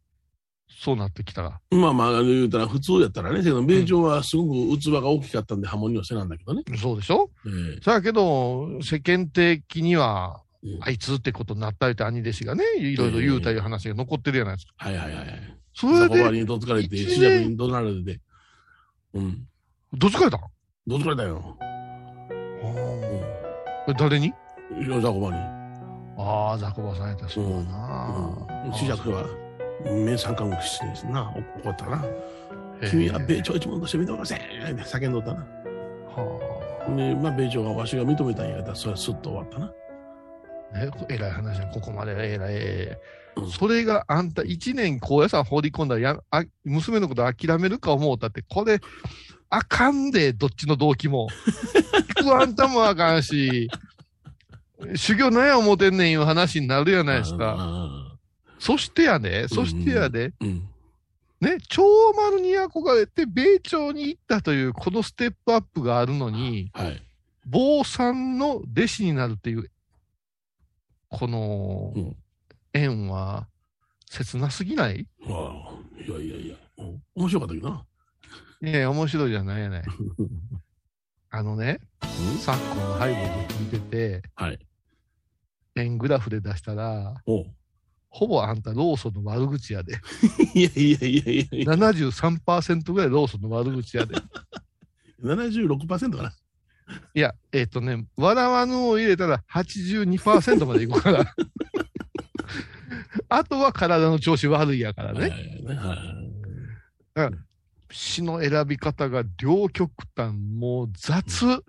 [0.69, 1.60] そうなってきたら。
[1.71, 6.63] まあまあ、あの言うたら普通やったらね、けど米朝はすごく器が大きかったんで波紋にはせなんだけどね。
[6.78, 7.30] そうでしょ？
[7.45, 10.43] ええそやけど、世間的には、うん
[10.82, 14.73] あいつってことになったりって兄弟子がね、いろいろ言うたいう話が残ってるじゃないですか。
[14.78, 15.58] はいはいはいはい。
[15.73, 18.21] それそこばで、にどつかれて、一年死者にどなられて。
[19.13, 19.45] うん。
[19.91, 20.39] どつかれたん
[20.88, 21.58] どつかれたよ。
[23.89, 24.28] え誰に？
[24.28, 24.32] い
[24.89, 25.36] や、ザコバに。
[26.17, 28.47] ああ、ザコバさんやったらそうだな。
[28.65, 28.73] うん。
[28.73, 29.28] 死者は、
[29.86, 32.04] 目三冠してですな、怒ったな。
[32.89, 35.41] 君は米朝一門として認めませんって叫んどったな。
[35.41, 39.65] はで、まあ、米朝がわしが認めたんやったら、それはスッと終わったな。
[39.65, 40.80] あ。
[40.80, 42.54] ね、えらい話やここまでえらい。
[42.56, 42.98] え
[43.36, 48.80] うんそれがあんた一年高野山放り込んだらやあ娘のこと諦めるか思うたって、これ、
[49.50, 51.28] あかんで、どっちの動機も。
[52.15, 53.69] 聞くあんたもあかんし、
[54.96, 58.12] 修行なんや思うてんねんいう話になるやないですか。
[58.67, 58.73] か。
[58.73, 60.67] そしてやで、そしてやで、うん。
[61.41, 67.02] ね、長丸に憧れて米朝に行ったというこのステップアップがあるのに、はい。
[67.45, 69.69] 坊さんの弟子になるっていう、
[71.10, 72.15] このうん
[72.71, 73.47] 縁は
[74.10, 75.06] 切なすぎない？
[75.28, 77.86] ああ、いやいやいや、うん面白かったけどな。
[78.62, 79.84] いや面白いじゃないやない。
[81.30, 82.38] あのね、うん？
[82.38, 83.89] 昨今のハイボール聞いて
[84.21, 84.60] て、はい。
[85.76, 87.45] 円グラフで出したら、おう
[88.13, 89.99] ほぼあんたローソンの悪口やで。
[90.54, 94.13] いやいやいやいやいや、73%ぐらいローソンの悪口やで。
[95.23, 96.32] 76%かな？
[97.15, 101.26] いや、えっ、とね、笑わぬを入れたら82%までいくから。
[103.30, 105.63] あとは体の調子悪いやからはいね。
[105.65, 105.95] はいは
[107.15, 107.34] いはい
[107.95, 111.63] 詩の選び方が両極端、もう雑。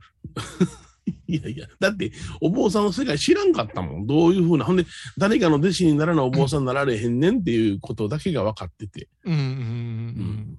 [1.29, 4.07] いやいや、だって、お坊さんの世界知らんかったもん。
[4.07, 4.65] どういうふうな。
[4.65, 4.87] ほんで、
[5.19, 9.09] 誰かの弟子にならなお坊さんになられへんねんっていうことだけが分かってて。
[9.25, 10.59] うんうん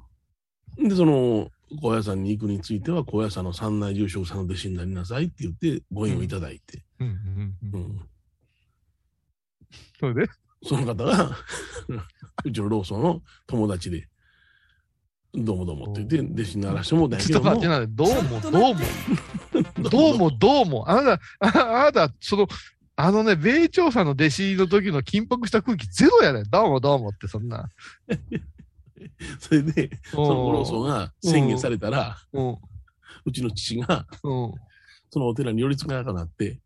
[0.77, 1.49] うんで、その、
[1.81, 6.83] 高野山に行くについては、高野山の三内住職さんの弟子になりなさいって言って、ご縁をいただいて。
[6.99, 7.11] うんう
[9.99, 10.31] それで？
[10.63, 11.37] その方が、
[12.43, 14.07] うちのローソンの友達で。
[15.33, 18.75] どうもどうもって言って、弟子にならしてもうたんやけちょっどもと待って、な、どうも、どうも、
[19.91, 22.47] どうも、どうも、あなた、ああなた、その、
[22.95, 26.49] あのね、米朝さんの弟子の時の緊迫した空気ゼロやねん。
[26.49, 27.69] どうもどうもって、そんな。
[29.39, 32.17] それで、そのゴロソが宣言されたら、
[33.25, 34.53] うちの父が、うん。
[35.09, 36.59] そのお寺に寄りつかなくなって、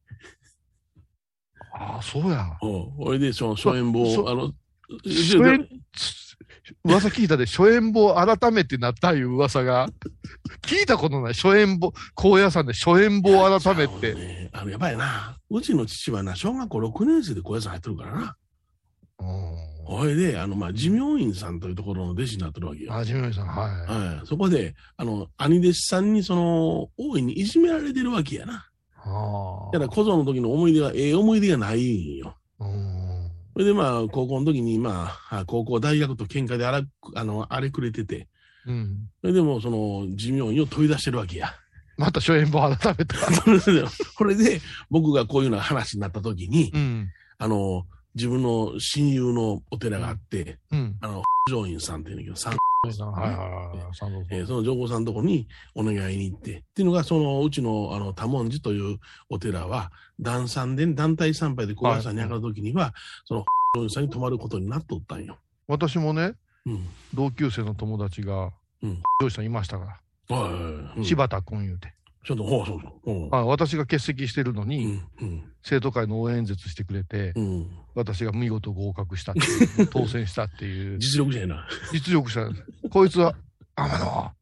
[1.73, 2.57] ああ、そうや。
[2.61, 4.53] おそれで、その、諸縁坊そ、あの、
[5.05, 5.67] 初演、
[6.83, 9.87] 噂聞いたで、初演坊改めてなったいう噂が、
[10.61, 11.33] 聞いたことない。
[11.33, 14.13] 初演坊、高野山で初演坊改めて。
[14.13, 15.37] ね、あの、やばいな。
[15.49, 18.35] うちの父はな、小学校6年生で高野山入ってるからな。
[19.19, 22.93] うんほいで、あの、まあ、持明院さんというところの弟子になってるわけよ。
[22.93, 24.27] あ、ジミーさん、ははい。
[24.27, 28.53] そこで、あの、兄弟子さんに、その、大いにいじめられてるわけやな。
[28.53, 28.55] い。
[29.03, 32.35] あだから、小僧の時の思い出が、ええ思い出がないんよ。
[32.59, 32.65] あ。
[32.65, 33.08] うん。
[33.53, 36.81] それで、まあ、高校の時に、まあ、高校、大学と喧嘩であら、
[37.15, 38.27] あの、荒れくれてて、
[38.65, 39.09] うん。
[39.21, 41.53] それでも、その、寿命院を問い出してるわけや。
[41.97, 43.17] また初演坊改めた。
[43.59, 47.09] それで、これで、僕がこういうような話になった時に、うん。
[47.37, 50.97] あの、自分の親友のお寺があって、うん。
[51.01, 53.27] あの、上院さんっていうんだけど、三はいは
[54.31, 54.47] いはい。
[54.47, 62.93] その上皇さんのとこにお願いに行って、っていうのが、そのうちのあの多文字というお寺は、団参で、団体参拝で高野山に上がるときには、
[63.25, 63.45] その
[63.75, 65.37] 上院さんに泊まることになっとったんよ。
[65.67, 66.33] 私もね、
[66.65, 66.87] うん。
[67.13, 71.93] 同級生の友達がうん、上司さんいましたから、はいはいはいうん柴田君言うて。
[72.25, 75.07] ちょっと、ほうそうあ私が欠席してるのうに、ん。
[75.21, 75.43] うん。
[75.63, 77.67] 生徒会の応援演説してくれて、うん。
[77.95, 81.67] 私が見事合格したっていう、 当選したっていう、実力者やな。
[81.91, 82.49] 実力者。
[82.89, 83.35] こいつは、
[83.75, 84.33] 天野、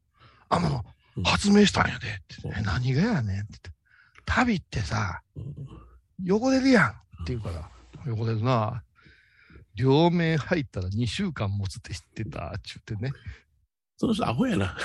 [0.49, 0.85] 天野
[1.17, 2.07] うん、発明したんやで。
[2.07, 2.09] っ
[2.41, 3.71] てうんえ何がやねんって。
[4.25, 5.55] 旅ってさ、うん
[6.27, 7.69] 汚れるやんって言うから、
[8.11, 8.83] 汚れるな。
[9.75, 13.11] 両面入ったら2週間持つって知ってた、っちゅってね。
[13.97, 14.75] その人アホやな。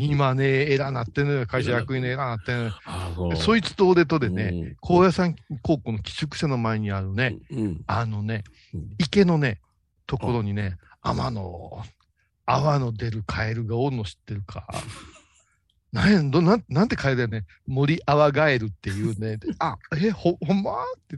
[0.00, 1.46] 今ね、偉なってんのよ。
[1.46, 3.36] 会社役員の偉なってんのよ。
[3.36, 4.76] そいつと俺とでね、ね。
[4.80, 7.82] 高野山高校の寄宿舎の前にあるね、うん。
[7.86, 9.60] あのねうん、池のね、
[10.06, 11.84] ところにね、天の、
[12.46, 14.66] 泡の出るカエルがおるの知ってるか。
[15.92, 20.72] なんやどなん、なんてカエルやね、森泡ガエルっていうね、で あ、え、ほ、ほんま？
[20.72, 21.16] って、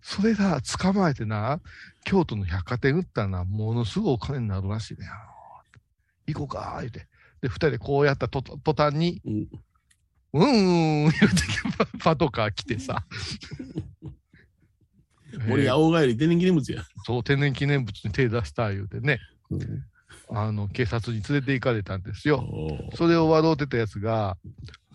[0.00, 1.60] それが捕まえてな、
[2.04, 5.06] 京都の百貨店売ったらな、ものすごいお金になるらしいね。
[6.26, 7.06] 行こうか、言うて。
[7.40, 9.48] で、二人でこうやったと途端に、うん。
[10.32, 11.18] うーん、言うて
[11.78, 13.04] パパトカー来てさ。
[15.46, 16.82] 森えー青帰り天然記念物や。
[17.04, 19.18] そう、天然記念物に手出した言うてね、
[19.50, 19.84] うん
[20.28, 22.44] あの、警察に連れて行かれたんですよ。
[22.94, 24.36] それを笑うてたやつが、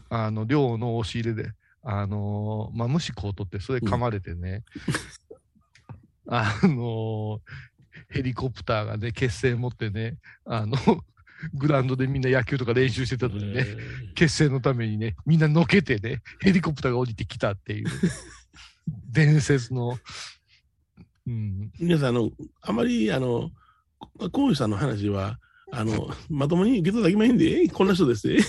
[0.09, 1.51] あの、寮の押し入れで、
[1.83, 4.63] あのーまあ、虫こうとって、それ噛まれてね、
[6.27, 7.39] あのー
[8.09, 10.77] ヘリコプターがね、結成持ってね、あの、
[11.53, 13.77] グラウンドでみんな野球とか練習してたのにね、え
[14.15, 17.87] 結成のためにね、みんなのけてね、ヘリコプターが降りてきたっていう、
[19.11, 19.97] 伝説の、
[21.27, 23.51] うん、ー皆さん、あの、あまり、あの、
[24.31, 25.39] こういうさんの話は、
[25.71, 28.39] あの、まともに受け取っただけまへんで、こんな人ですね。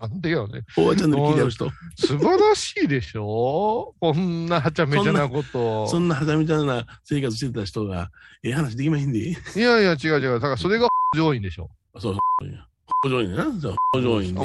[0.00, 0.62] なんでよね。
[0.78, 1.70] おばちゃんで聞いてある人。
[1.96, 5.86] 素晴らしいでしょこんなはちゃめちゃなこと。
[5.88, 8.10] そんなはちゃめちゃな生活してた人が、
[8.42, 9.18] ええ話できまへんで。
[9.28, 10.32] いやいや、違う違う。
[10.32, 11.70] だからそれが 上院でしょ。
[12.00, 12.20] そうそう。
[13.02, 13.44] 補助員な。
[13.60, 14.40] そう補助員で。
[14.40, 14.44] お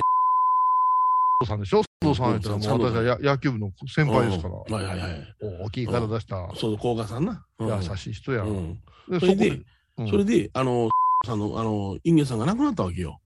[1.46, 1.80] 父さんでしょ？
[1.80, 4.56] お父さんやったらもう私はや野球部の先輩ですから。
[4.56, 5.36] うんはいはいはい。
[5.62, 7.46] 大きい体した、そう、高賀さんな。
[7.60, 8.44] うん優しい人や。
[8.44, 8.80] うん。
[9.10, 9.62] でそれで、
[9.98, 10.90] うんそれで、あの、
[11.26, 13.20] さんの、あの、インゲさんが亡くなったわけよ。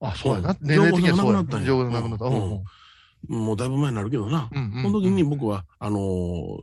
[0.00, 0.50] あ、そうやな。
[0.50, 1.42] うん年齢的にはそうや。
[1.42, 2.24] 上皇さんがが亡くなった。
[2.26, 2.64] ううんんうん
[3.28, 4.48] もうだいぶ前になるけどな。
[4.52, 6.60] うんうんその時に僕は、あのー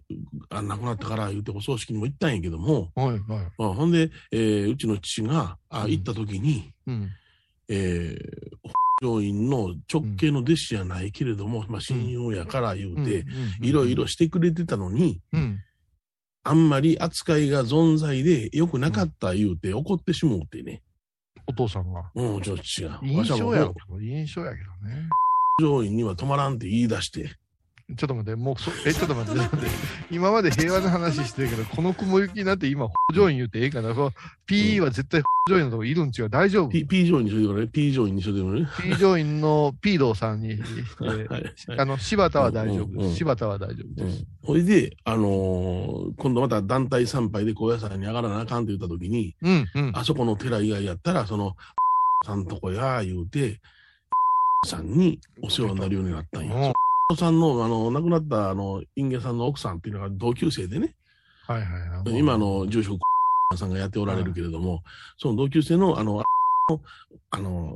[0.50, 3.20] あ亡くなったから言うてお葬式にも行ったんやけども、はいはい。
[3.20, 7.10] あほんで、えーうちの父があうん行った時に、うん。
[7.70, 13.26] えー、上院の直系の弟子じゃないけれども、まあ親友やから言うて、
[13.62, 15.60] いろいろしてくれてたのに、うん。
[16.44, 20.82] あんまり扱いが存在で良くなかった言うて怒ってしもうてね。
[21.48, 22.04] お父さんが。
[22.16, 23.00] うん、うちの父が。
[23.04, 25.10] 印象やわしはもけど、印象やけどね。
[25.62, 27.36] う上院には止まらんって言い出して。
[27.98, 29.66] ちょっと待って、もうそ、え、ちょっと待って、待って。
[30.12, 33.94] 今まで平和な話してるけど、この雲行きになって今、北上院言うてええかな。
[33.94, 34.14] そう
[34.46, 36.30] P は絶対北上院のとこいるん違う。
[36.30, 37.68] 大丈夫 P, P 上院にしといてくれね。
[37.68, 38.68] P 上院にしといてくれね。
[38.82, 43.16] P 上院の P 道さんに、えーはあの、柴田は大丈夫うんうんうんです。
[43.18, 44.22] 柴田は大丈夫うです。
[44.22, 44.28] ん。
[44.44, 49.92] ほいで、あのー今度また団体参拝で高野山に上がらなあかんって言った時に、うん、うん。
[49.94, 51.58] あそこの寺以外やったら、その、
[52.26, 53.60] さんとこや、言うて、
[54.68, 56.74] さんにお世話になるようになったんうんや。
[57.10, 60.94] そさんの、あの、亡くなった、あの、インゲさんの奥さんっていうのが同級生でね、
[61.48, 62.20] はいはいはい。
[62.20, 63.00] 今の住職
[63.58, 64.84] さんがやっておられるけれども、
[65.18, 66.24] その同級生の、あの、
[67.32, 67.76] あの、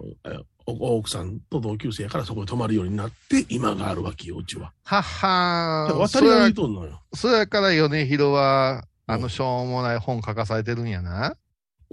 [0.67, 4.71] 奥さんと同級生やからそこに泊まるようになって、今があるわけよ、うちは。
[4.83, 5.97] はっはー。
[5.97, 7.01] 渡りとんのよ。
[7.13, 11.35] そやから米広は、あの、しょうもない本書かされてるんやな。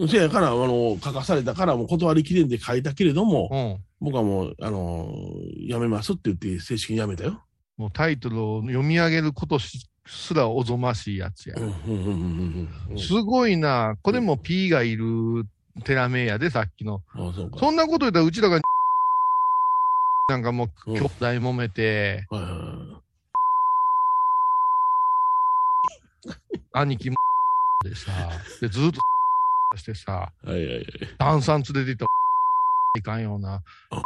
[0.09, 3.49] せやから、あの、書かされたから、もう断りきれんで書いたけれども、
[4.01, 4.07] うん。
[4.07, 5.13] 僕はもう、あの、
[5.67, 7.43] やめますって言って、正式にやめたよ。
[7.77, 11.57] もうタイトルを読み上げることしすらおぞましいやつや。
[12.99, 13.97] すごいな。
[14.03, 15.45] これも P がいる
[15.85, 17.03] テラメやで、さっきの。
[17.15, 17.59] あそ。
[17.59, 18.61] そんなこと言ったら、うちらが、
[20.29, 23.03] なんかもう、うん兄弟揉めて、はいはいはい
[26.75, 27.17] 兄貴も
[27.85, 28.11] でさ、
[28.61, 29.01] で、ずっと
[29.77, 30.33] してさ。
[31.19, 32.07] 炭酸連れて行っ
[32.95, 34.03] たいかんようなあ、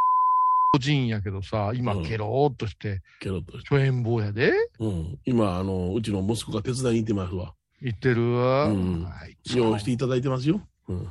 [0.71, 3.69] 個人やけどさ、今うんケローっとして、ケロッとして。
[3.75, 5.19] 初演坊やで、うん。
[5.25, 7.53] 今、あの、うちの息子が手伝いに行ってますわ。
[7.81, 8.31] 言ってる？
[8.33, 8.65] わ。
[8.65, 9.07] うん
[9.55, 10.61] 用意していただいてますよ。
[10.87, 10.97] うん。
[10.99, 11.05] あい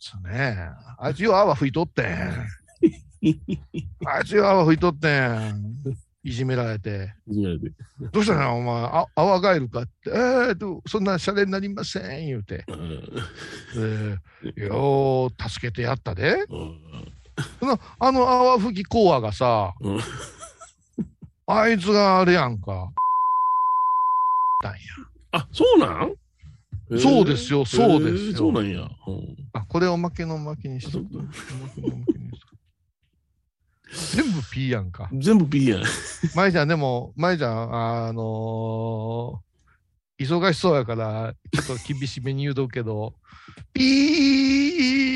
[0.00, 0.56] つね、
[0.98, 2.06] あいつよう泡吹いとってん。
[4.06, 5.76] あいつよう泡吹いとってん。
[6.26, 7.14] いじめられて。
[7.28, 7.70] いやで
[8.12, 8.58] どうしたの？
[8.58, 10.10] お前、あ泡ガエルかって？
[10.10, 12.64] えーと、そんなシャレになりません、言うて。
[12.66, 14.20] うん
[14.54, 16.32] でよう、助けてやったで。
[16.50, 16.80] うん
[17.60, 20.00] そのあの泡吹きコアがさ、うん
[21.46, 22.90] あいつがあれやんか。
[24.62, 24.78] たんや。
[25.30, 26.16] あ、そうなん？
[26.98, 28.80] そうですよそうですよそうなんや。
[28.80, 31.04] うんあ、これおまけのおまけにしとく。
[31.16, 31.28] おま
[31.68, 32.25] けのおまけに
[34.14, 35.08] 全部 P やんか。
[35.12, 35.82] 全部 P やん。
[36.34, 39.46] 舞ちゃん、でも、舞ちゃん、あのー
[40.18, 43.12] 忙しそうやから、ちょっと厳しめに言うとくけど、
[43.74, 43.86] ピー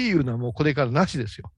[0.08, 1.50] いうのはもうこれからなしですよ。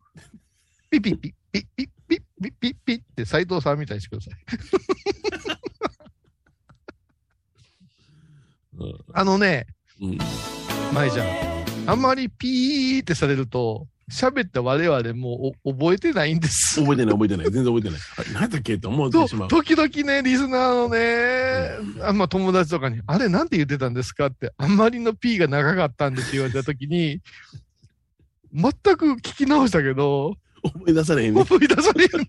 [0.89, 4.35] ピピピピピピピピピって斎藤さんみたいにしてください。
[8.79, 9.67] うんあのね、
[10.01, 10.19] うん
[10.95, 16.81] 舞ちゃん、あんまりピーってされると、喋った我々もうお覚えてないんです。
[16.81, 17.51] 覚えてない覚えてない。
[17.51, 18.01] 全然覚えてない。
[18.35, 19.49] 何だっけって思っとてしまう。
[19.49, 27.21] 時々ね、リスナーのね、あんま友達とかに、あれなんて言ってたんですかって、あんまりの P が長かったんですって言われた時に、
[28.53, 31.41] 全く聞き直したけど、思い出されへんね。
[31.49, 32.21] 思い出される。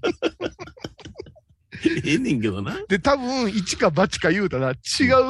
[2.06, 2.78] ええねんけどな。
[2.88, 4.74] で、多分、一か八か言うたら、違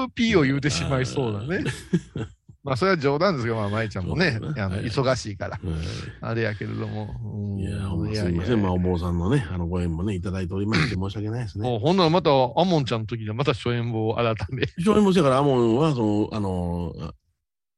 [0.05, 1.63] う P を言うてしまいそうだね。
[2.63, 5.82] まあ、それは冗談ですけど、まあ、舞ちゃんもね、忙しいから、うん
[6.21, 7.13] あれやけれども。
[7.21, 8.62] うんいや、ほんますいやいやいません。
[8.62, 11.69] まあ、お坊さんのね、あの、ご縁もね、いただいておりまして、 申し訳ないですね。
[11.69, 14.65] もうほんならまた、アモンちゃんの時にはまた初演簿を改め。
[14.78, 15.39] 非常に申し訳ない。
[15.39, 17.13] アモンは、その、あの、あ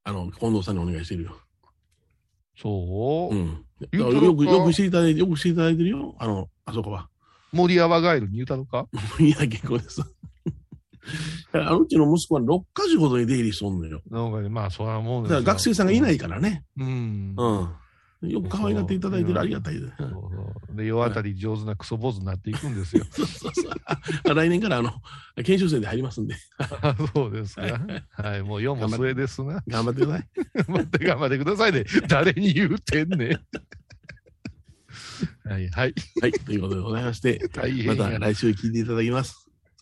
[0.04, 1.36] あの、近藤さんにお願いしてるよ。
[2.58, 3.36] そう？
[3.36, 3.66] う、ん。
[3.92, 6.16] よく、よくしていただいて、よくしていただいてるよ。
[6.20, 7.10] あの、あそこは。
[7.52, 8.88] 森山ガエルに言うたのか？
[9.20, 10.02] いや、結構です。
[11.54, 14.02] あのうちの息子は6か所ほどに出入りしとんのよ。
[14.10, 16.64] なんかね、まあ、それはもうだから学生さんがいないからね。
[16.78, 17.36] うん。
[17.38, 17.70] うん。
[18.30, 19.40] よく可愛がっていただいてる。
[19.40, 19.94] ありがたいです。
[19.98, 20.18] そうそ
[20.74, 23.06] うで、世当たり上手なクソ坊主になっていくんですよ。
[23.12, 23.72] そうそうそう。
[23.86, 24.92] あ来年から、あの、
[25.44, 26.36] 研修生で入りますんで、
[27.14, 27.62] そうですか。
[28.12, 29.64] はい、もう世も末ですな。
[29.68, 30.28] 頑張ってください。
[30.66, 31.86] 頑張って頑張ってくださいね。
[32.08, 33.30] 誰に言うてんねん。
[35.48, 35.94] はいはい。
[36.22, 36.32] はい。
[36.32, 37.40] ということでございまして、
[37.86, 38.20] またや。
[38.20, 39.45] 来週聞いていただきます。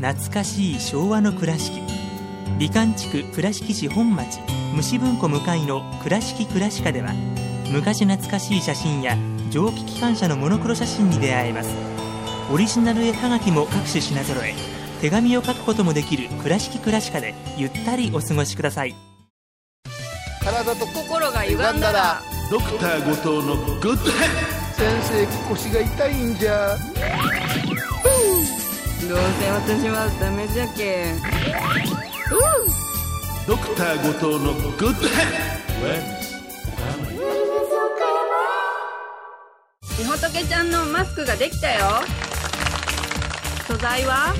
[0.00, 1.80] 懐かしい昭和の倉敷。
[2.58, 4.40] 美観地区倉敷市本町
[4.74, 7.12] 蟲文庫向かいの「倉敷倉歯科」では
[7.70, 9.16] 昔懐かしい写真や
[9.50, 11.70] 蒸気機関車のモノクロ写真に出会えます。
[12.52, 14.54] オリジナル絵はがきも各種品揃え
[15.00, 18.94] 手紙を書くこともできる「倉敷倉歯科」でゆったりお過ごしください。
[20.44, 24.10] 体と心が歪んだらドクター後藤のグッド。
[24.72, 26.76] 先生腰が痛いんじゃ
[29.12, 31.12] どうせ私はダメじゃけ
[33.46, 35.52] ドクター後藤のグッドヘッ
[39.98, 41.80] みほとけちゃんのマスクができたよ
[43.66, 44.32] 素材は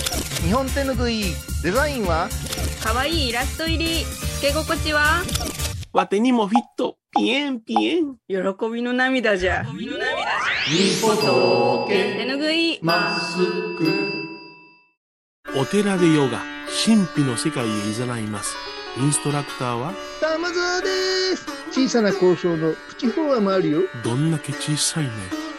[0.42, 1.24] 日本手ぬぐい
[1.62, 2.30] デザインは
[2.82, 4.04] かわいいイラスト入り。
[4.04, 5.22] つけ心地は
[5.92, 6.96] わてにもフィット。
[7.16, 8.16] ピエンピエン。
[8.26, 8.36] 喜
[8.72, 9.64] びの涙じゃ。
[11.86, 12.80] 手ぬぐい
[15.54, 16.42] お寺でヨガ
[16.86, 18.56] 神秘の世界へ誘います。
[18.98, 21.46] インストラクターは玉沢です。
[21.70, 23.80] 小さな交渉のプチフォアもあるよ。
[24.02, 25.10] どんだけ小さいね。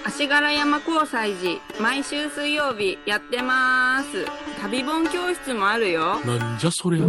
[0.03, 4.25] 足柄山交際時毎週水曜日やってます。
[4.61, 6.19] 旅本教室もあるよ。
[6.21, 7.05] なんじゃそりゃ。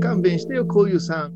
[0.00, 1.32] 勘弁してよこういうさん。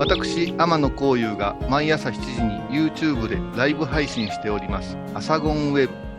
[0.00, 2.42] 私天野幸雄が毎朝7時
[2.74, 5.94] に YouTube でライブ配信しております「アサゴンウェブ」「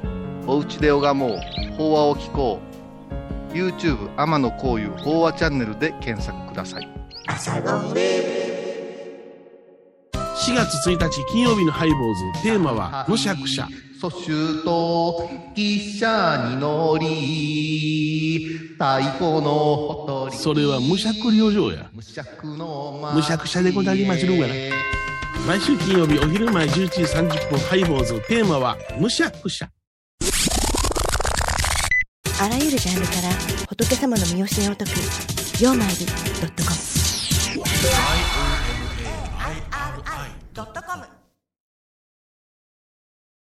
[0.48, 1.40] おうちで拝もう。
[1.78, 2.60] 法話を聞こ
[3.52, 6.88] う」YouTube 天野幸雄法話チャンネルで検索ください。
[7.28, 7.62] 4
[10.56, 12.00] 月1日金曜日のハイボー
[12.36, 12.44] ズ。
[12.44, 13.68] テーマはむしゃくしゃ。
[14.00, 20.36] 蘇州と汽車に乗り太鼓のほとり。
[20.36, 21.88] それはむしゃくりょうや。
[21.94, 24.54] むしゃくのむしゃくしゃでござりまするがな。
[25.46, 28.20] 毎週金曜日お昼前11時30分ハイボーズ。
[28.28, 29.70] テーマはむしゃくしゃ
[32.42, 33.30] あらゆるジャンルから
[33.70, 34.94] 仏様の身教えを解く
[35.62, 36.10] 「曜マイル .com」
[40.56, 41.06] 「IOMAIRI.com」